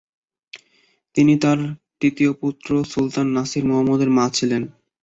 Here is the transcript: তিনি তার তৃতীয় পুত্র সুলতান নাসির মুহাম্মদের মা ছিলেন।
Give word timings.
তিনি 1.15 1.33
তার 1.37 1.59
তৃতীয় 1.99 2.31
পুত্র 2.33 2.69
সুলতান 2.83 3.27
নাসির 3.35 3.63
মুহাম্মদের 3.65 4.09
মা 4.09 4.25
ছিলেন। 4.29 4.63